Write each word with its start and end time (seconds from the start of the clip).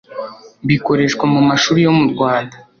bikoreshwa 0.67 1.23
mu 1.33 1.41
mashuri 1.49 1.79
yo 1.85 1.91
mu 1.97 2.05
Rwanda. 2.11 2.55